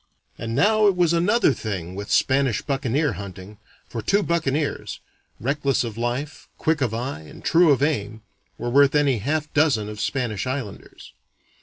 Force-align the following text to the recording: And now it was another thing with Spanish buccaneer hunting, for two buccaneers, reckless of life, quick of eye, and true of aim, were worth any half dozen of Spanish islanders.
And 0.35 0.55
now 0.55 0.87
it 0.87 0.95
was 0.95 1.13
another 1.13 1.53
thing 1.53 1.93
with 1.93 2.09
Spanish 2.09 2.63
buccaneer 2.63 3.13
hunting, 3.13 3.59
for 3.87 4.01
two 4.01 4.23
buccaneers, 4.23 4.99
reckless 5.39 5.83
of 5.83 5.95
life, 5.95 6.49
quick 6.57 6.81
of 6.81 6.91
eye, 6.91 7.19
and 7.21 7.45
true 7.45 7.69
of 7.69 7.83
aim, 7.83 8.23
were 8.57 8.71
worth 8.71 8.95
any 8.95 9.19
half 9.19 9.53
dozen 9.53 9.87
of 9.89 10.01
Spanish 10.01 10.47
islanders. 10.47 11.13